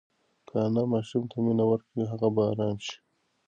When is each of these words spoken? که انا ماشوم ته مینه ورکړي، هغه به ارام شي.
که 0.47 0.53
انا 0.65 0.83
ماشوم 0.91 1.23
ته 1.31 1.35
مینه 1.45 1.65
ورکړي، 1.67 2.03
هغه 2.11 2.27
به 2.35 2.41
ارام 2.51 2.77
شي. 2.85 2.97